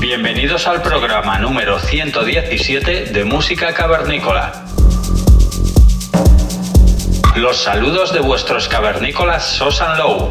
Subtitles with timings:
[0.00, 4.64] Bienvenidos al programa número 117 de Música Cavernícola.
[7.36, 10.30] Los saludos de vuestros cavernícolas Sosan Low.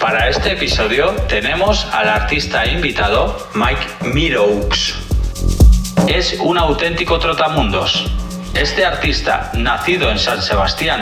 [0.00, 5.07] Para este episodio tenemos al artista invitado Mike Meadows.
[6.08, 8.06] Es un auténtico trotamundos.
[8.54, 11.00] Este artista, nacido en San Sebastián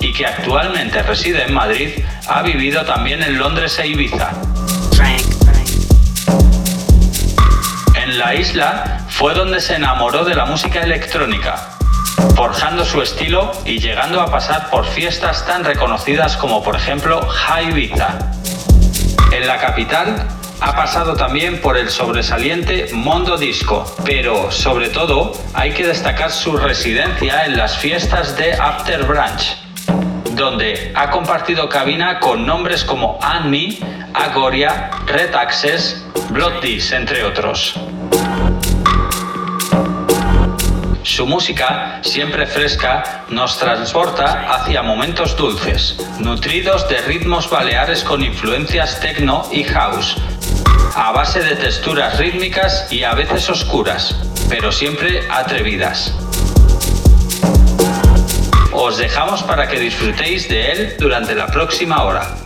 [0.00, 1.90] y que actualmente reside en Madrid,
[2.26, 4.32] ha vivido también en Londres e Ibiza.
[7.94, 11.78] En la isla fue donde se enamoró de la música electrónica,
[12.34, 17.20] forjando su estilo y llegando a pasar por fiestas tan reconocidas como por ejemplo
[17.62, 18.18] Ibiza.
[19.30, 20.26] En la capital
[20.60, 26.56] ha pasado también por el sobresaliente Mondo Disco, pero sobre todo hay que destacar su
[26.56, 29.56] residencia en las fiestas de After Branch,
[30.32, 33.78] donde ha compartido cabina con nombres como Annie,
[34.14, 37.74] Agoria, Red Access, Blood entre otros.
[41.02, 49.00] Su música, siempre fresca, nos transporta hacia momentos dulces, nutridos de ritmos baleares con influencias
[49.00, 50.16] techno y house,
[50.94, 54.16] a base de texturas rítmicas y a veces oscuras,
[54.48, 56.12] pero siempre atrevidas.
[58.72, 62.36] Os dejamos para que disfrutéis de él durante la próxima hora.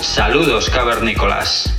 [0.00, 1.72] Saludos cavernícolas.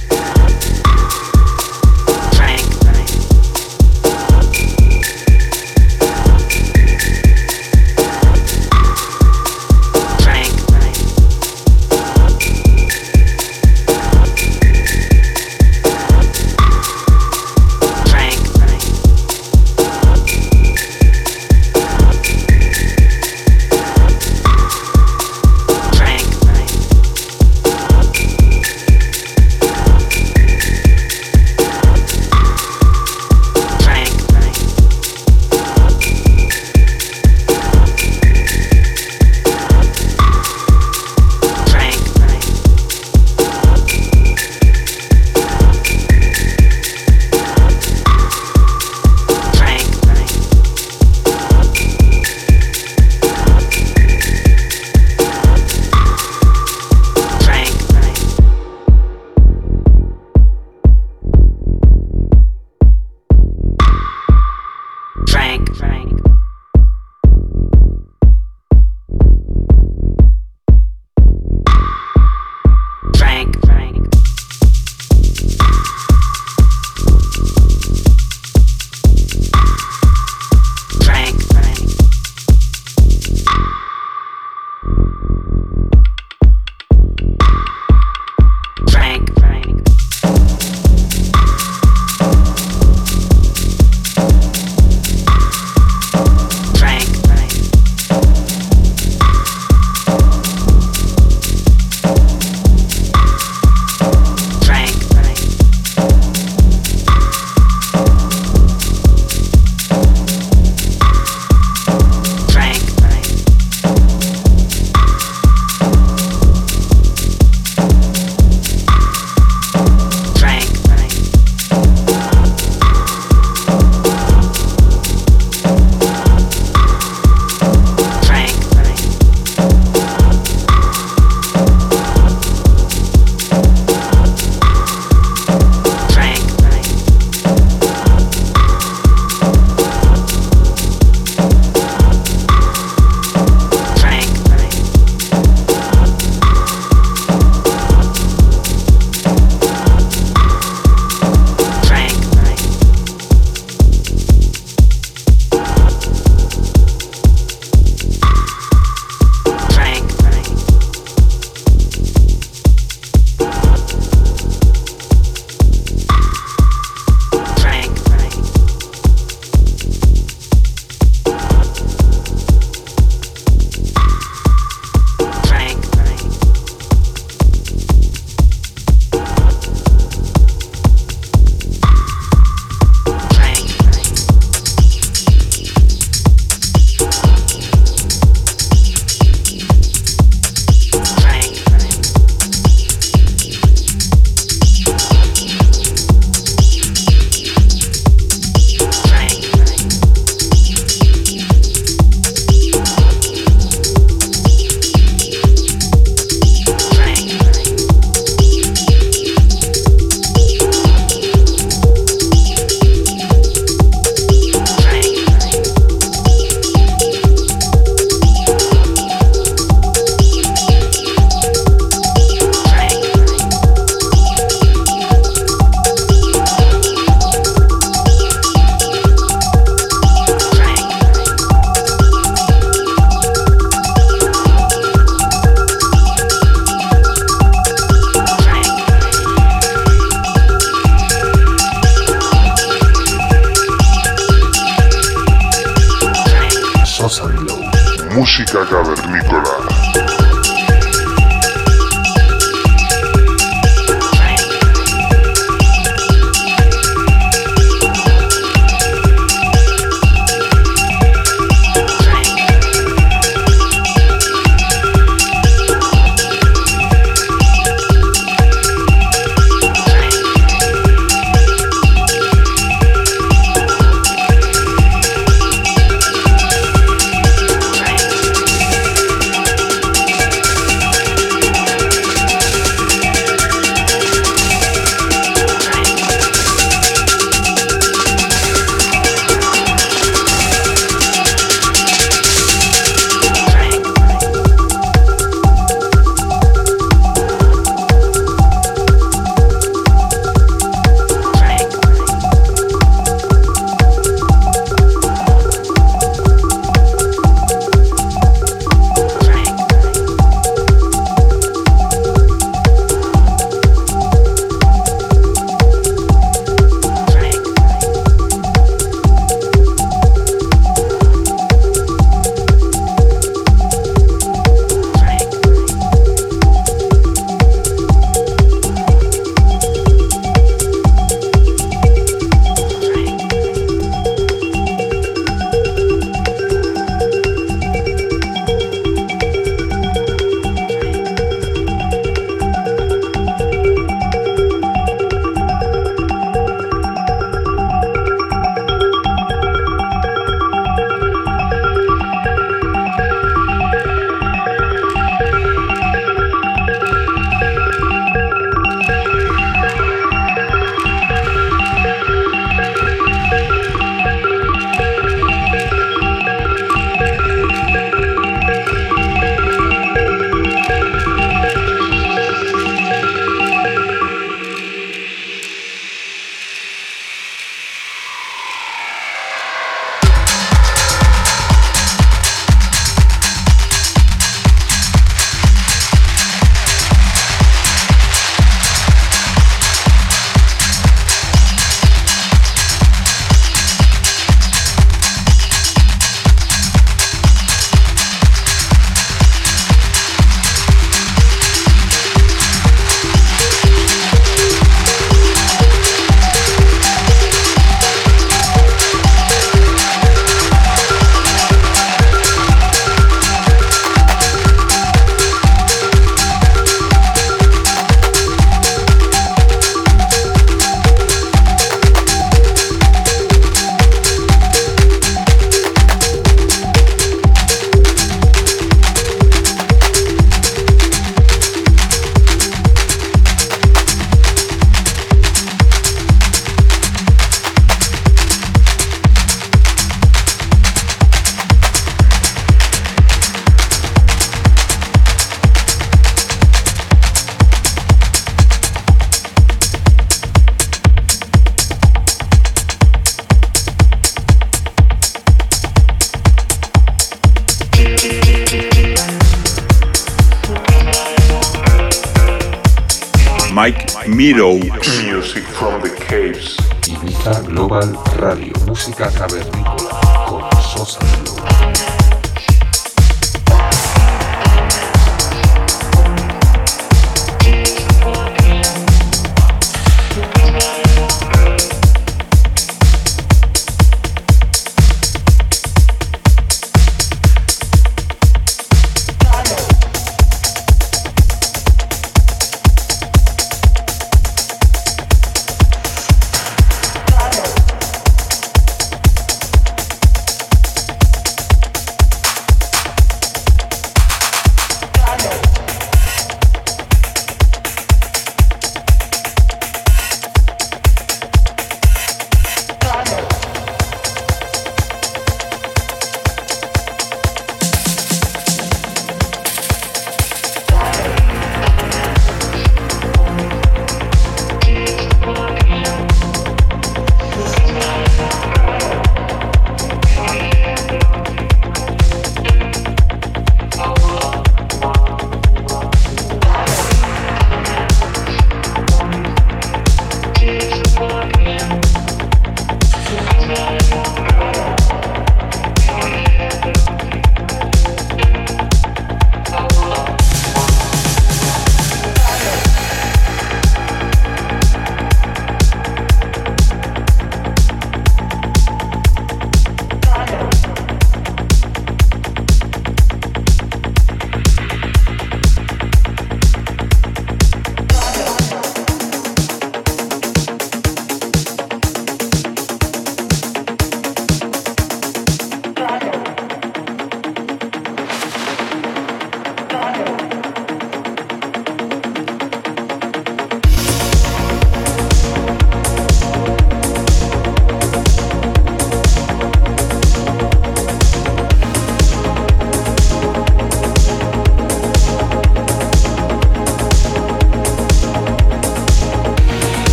[464.34, 464.73] Mojito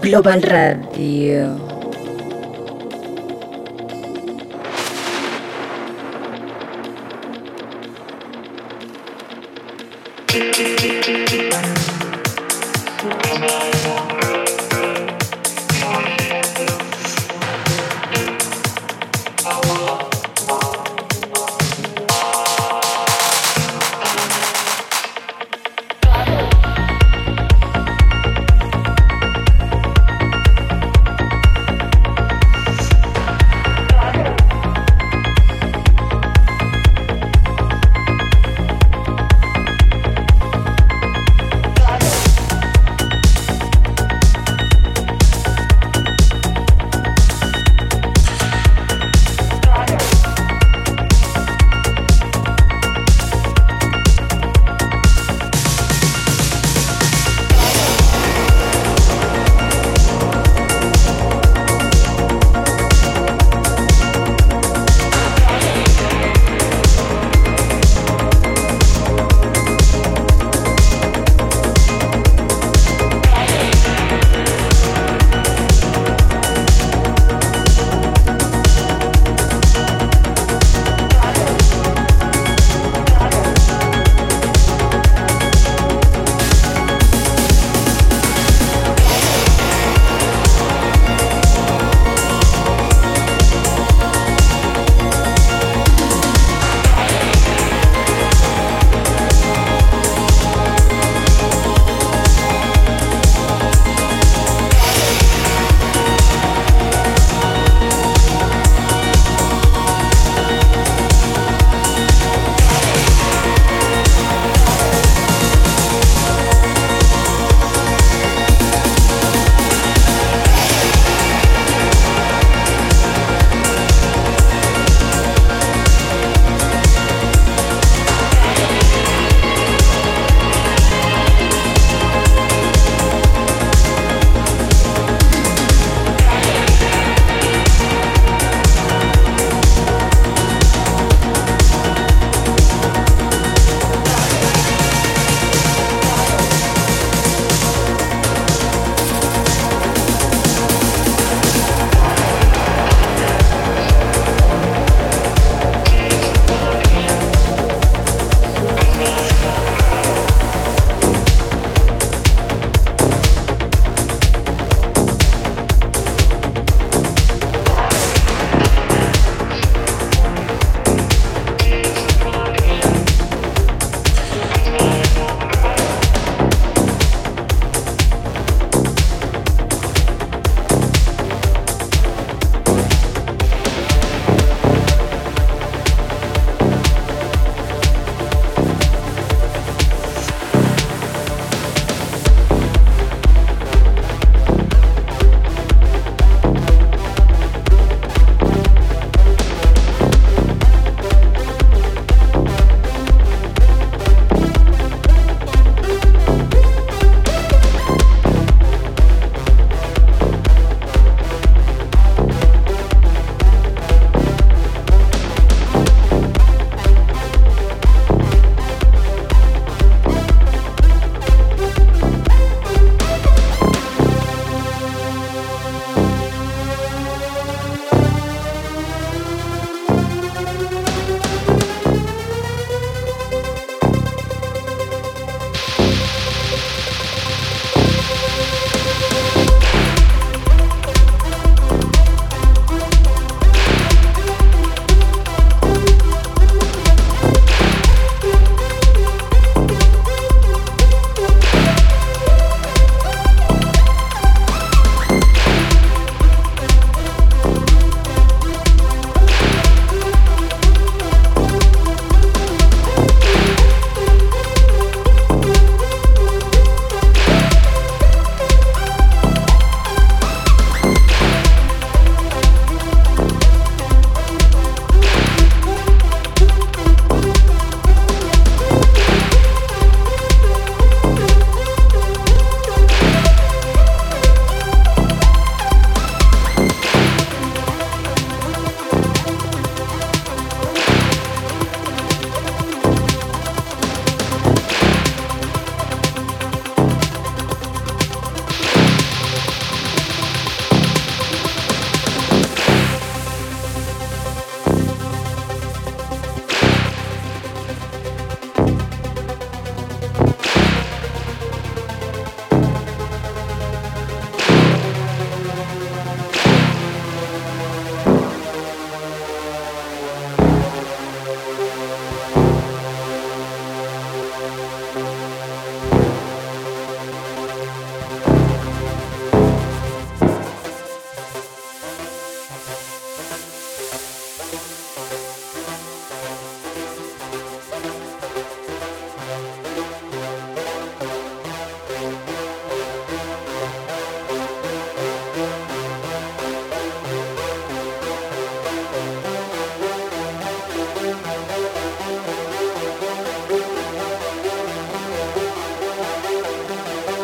[0.00, 1.71] Global Radio.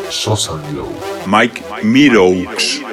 [0.09, 0.91] Sosan Low.
[1.27, 2.88] Mike Meadows.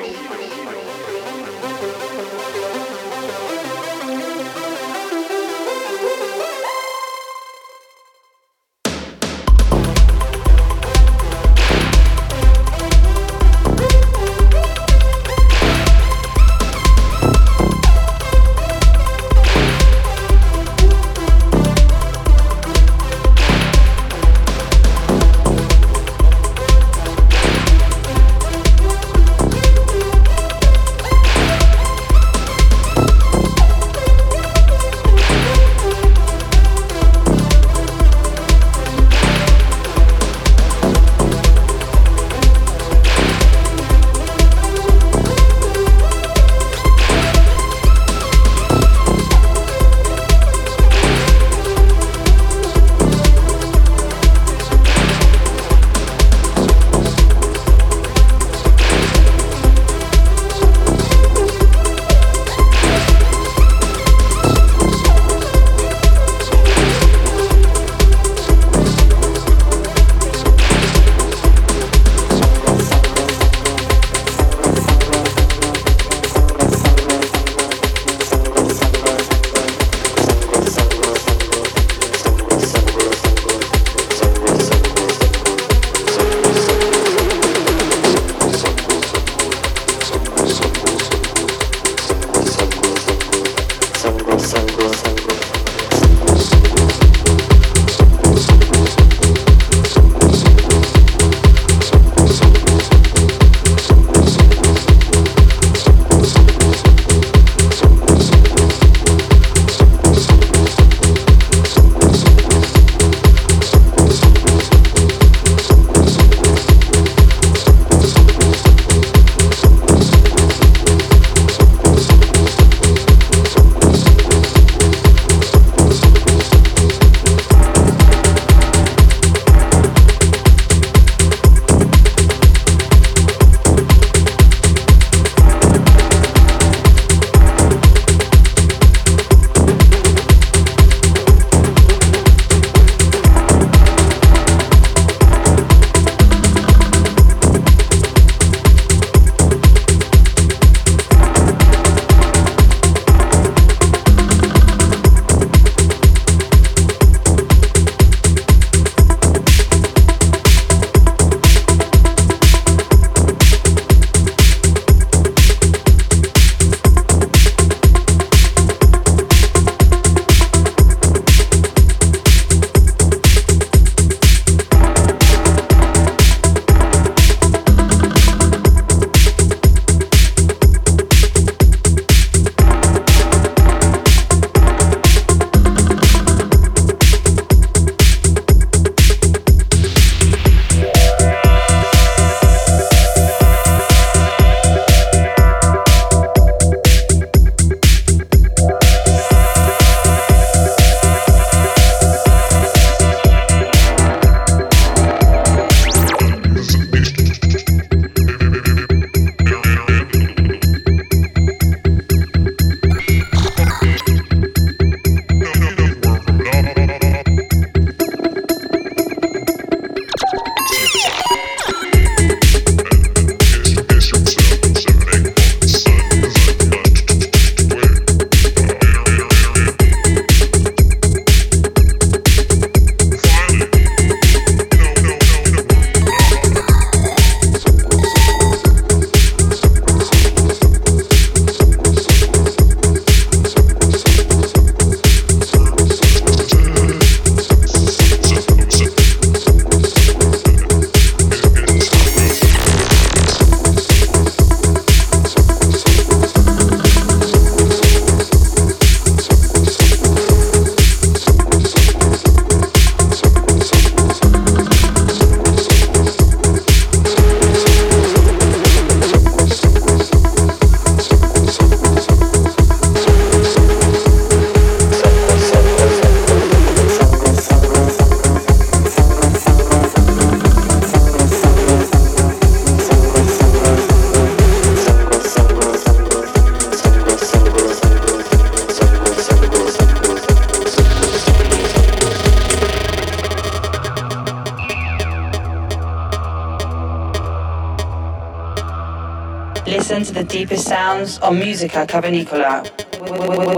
[301.26, 302.62] On Musica Cavernicola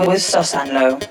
[0.06, 1.07] with Sosanlo.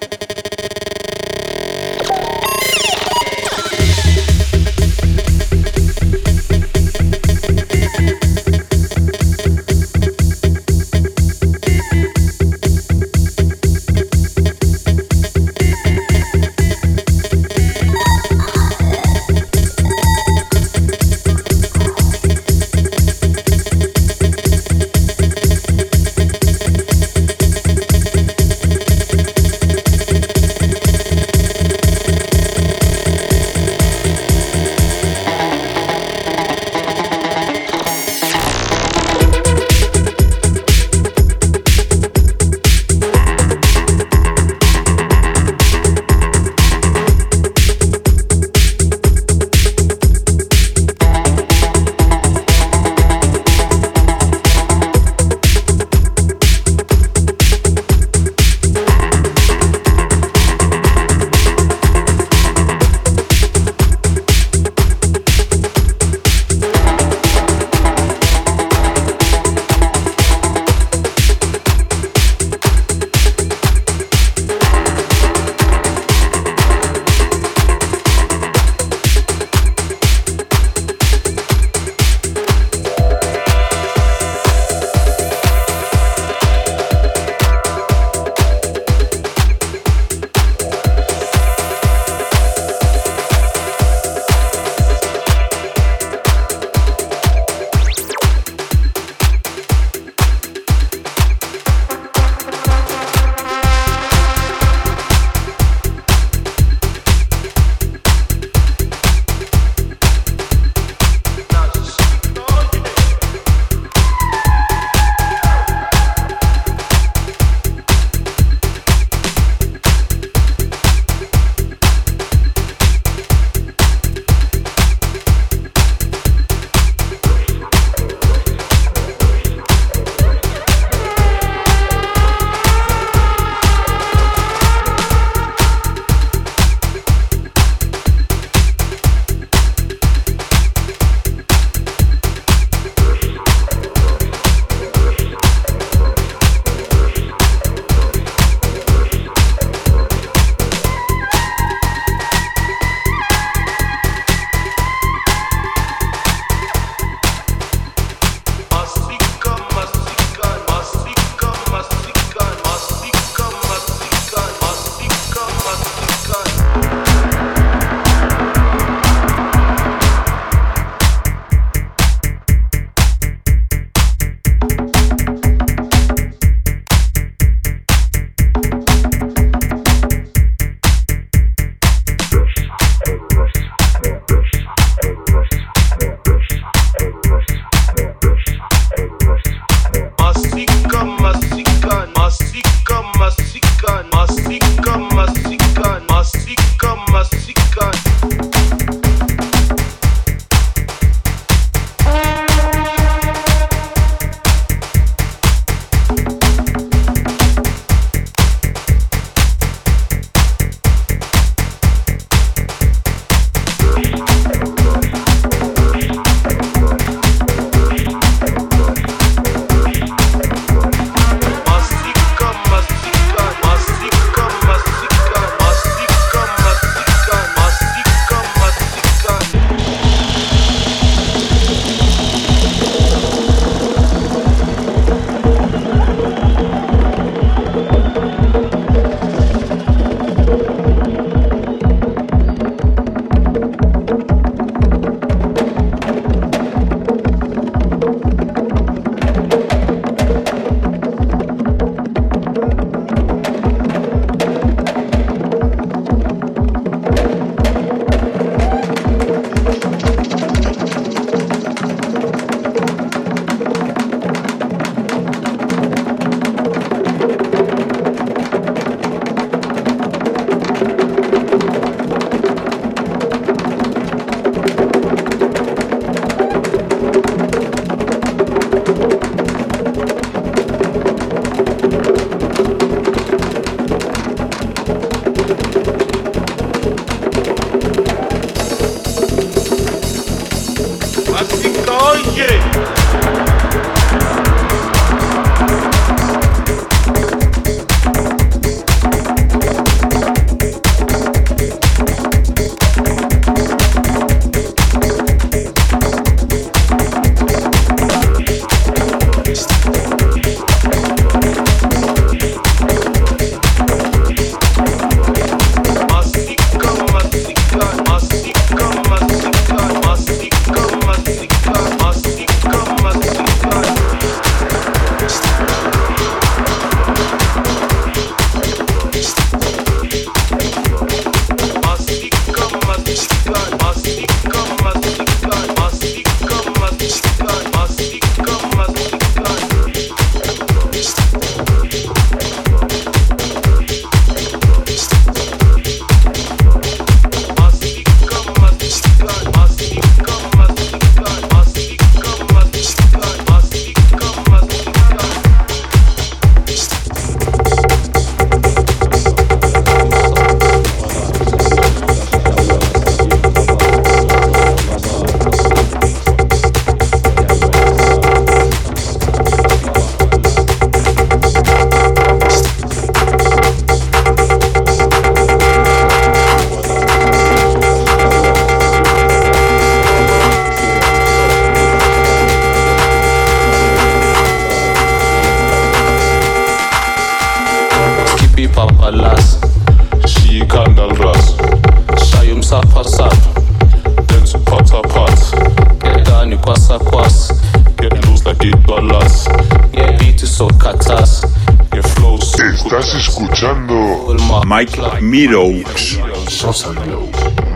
[403.57, 404.35] Escuchando
[404.67, 406.19] Mike Meadows.
[406.47, 407.27] Sosa Glow.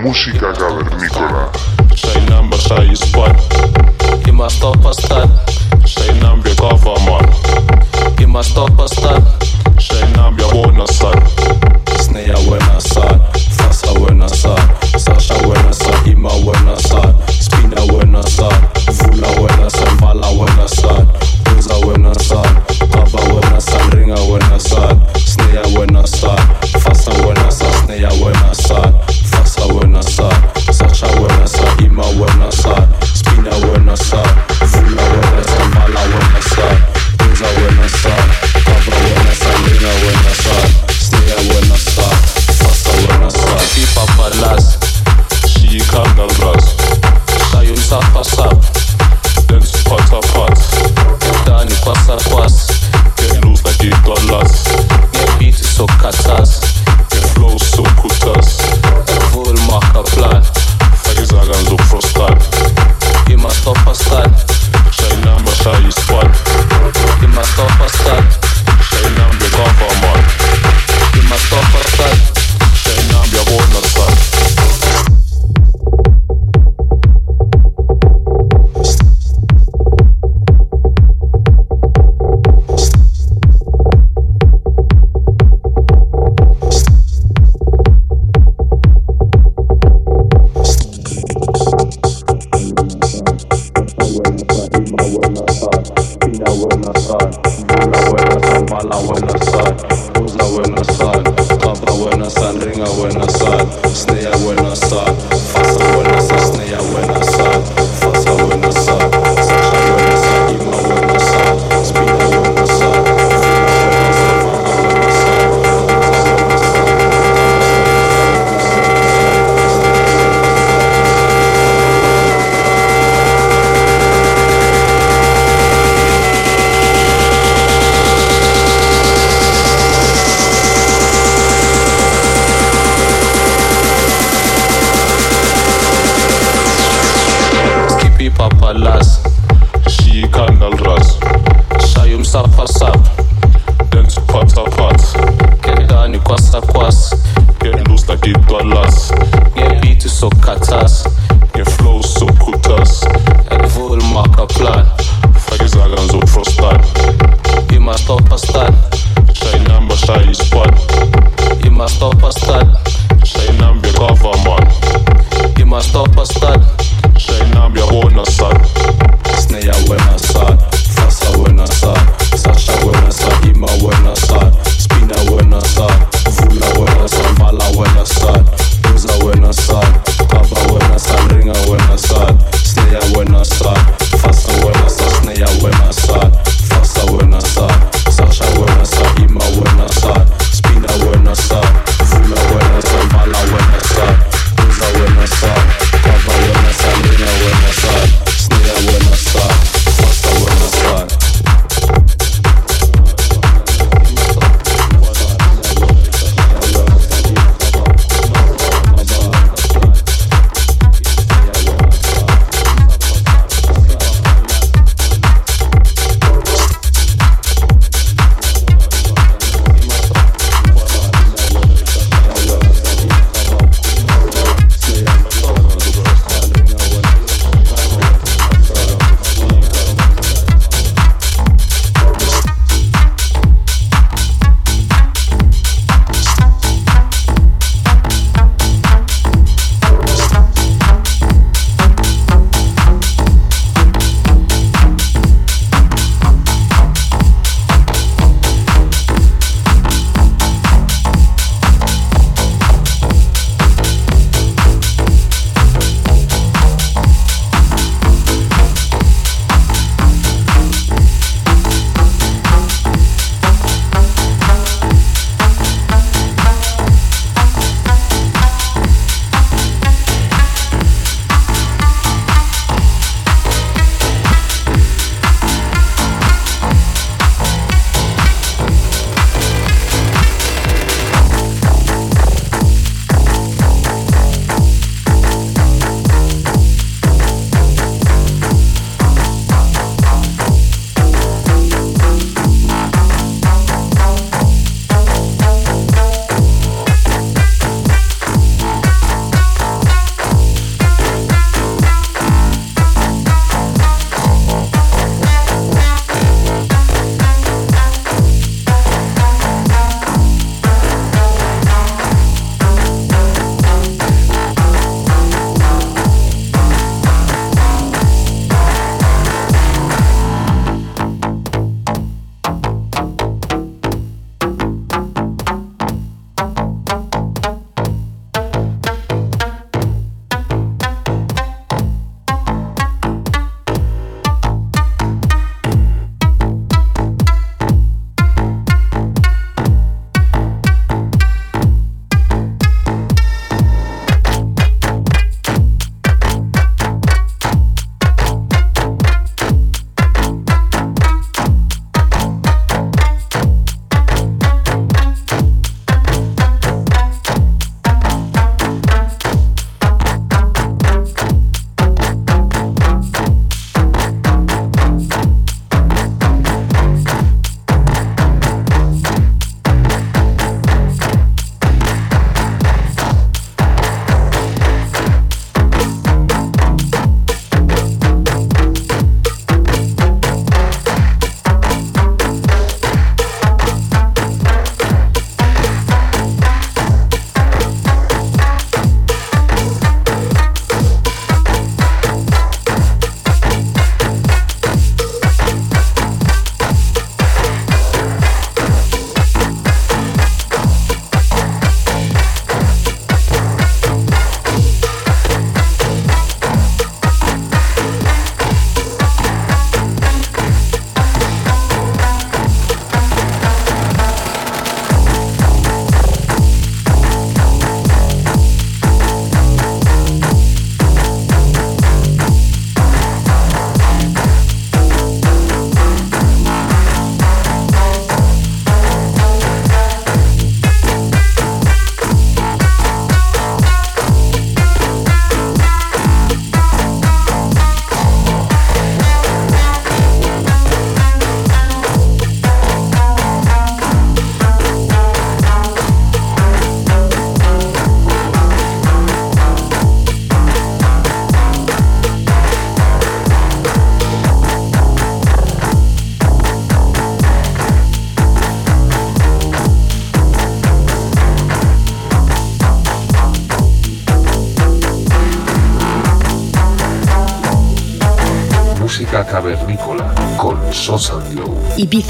[0.03, 1.51] música cavernícola.
[1.95, 2.59] shay number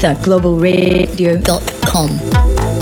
[0.02, 2.81] Uh, globalradio.com.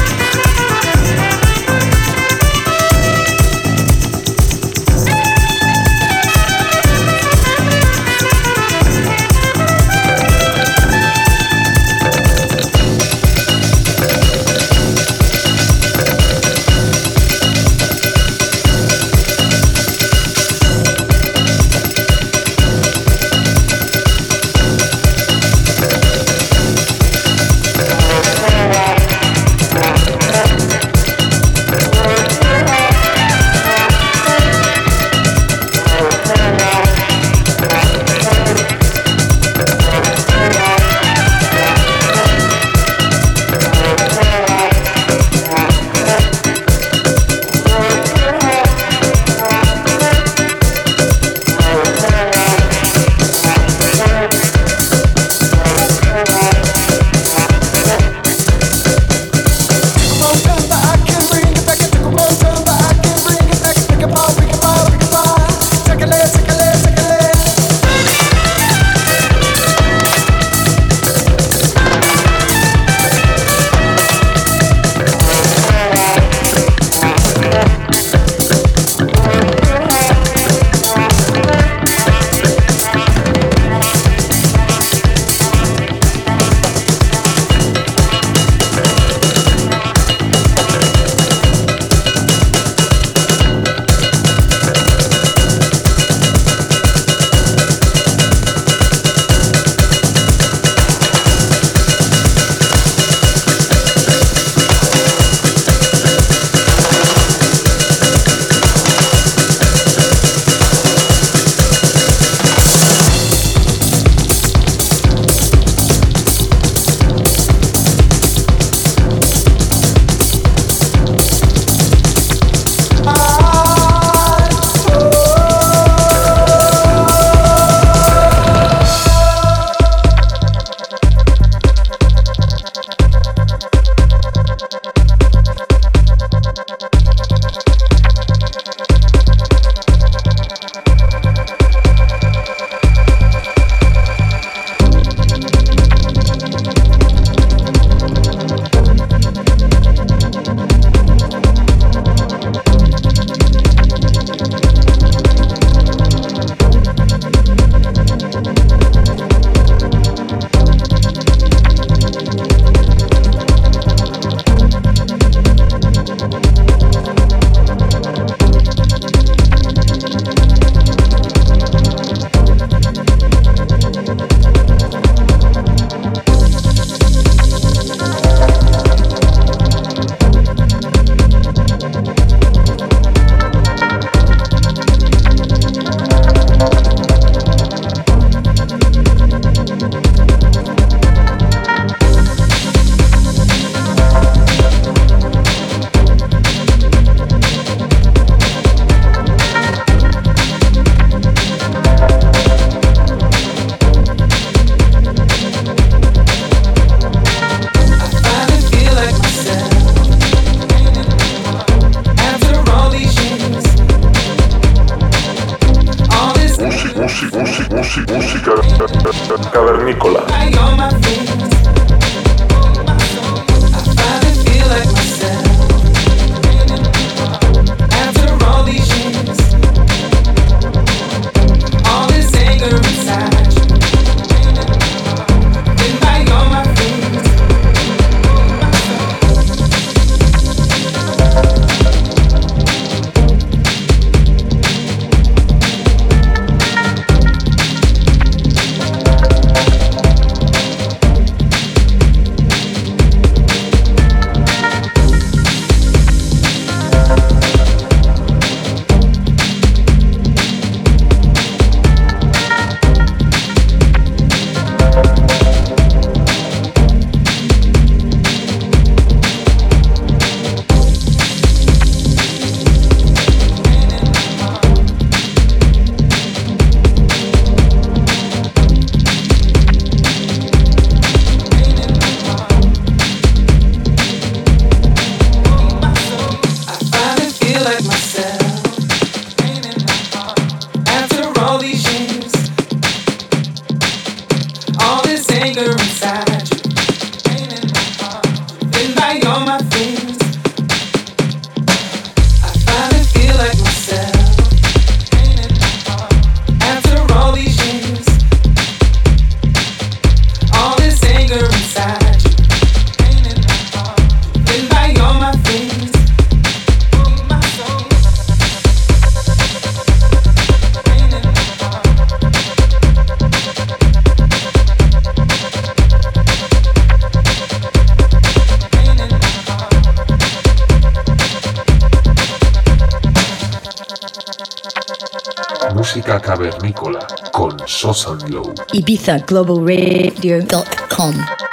[339.09, 341.50] Globalradio.com.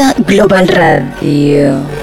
[0.00, 1.99] Global Radio.